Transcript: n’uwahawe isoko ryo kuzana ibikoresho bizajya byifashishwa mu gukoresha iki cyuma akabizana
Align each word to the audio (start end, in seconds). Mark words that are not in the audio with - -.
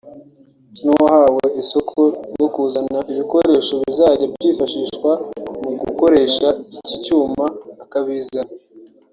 n’uwahawe 0.83 1.45
isoko 1.61 1.99
ryo 2.31 2.47
kuzana 2.53 2.99
ibikoresho 3.11 3.73
bizajya 3.83 4.25
byifashishwa 4.33 5.11
mu 5.61 5.71
gukoresha 5.81 6.47
iki 6.81 6.95
cyuma 7.05 7.45
akabizana 7.83 8.53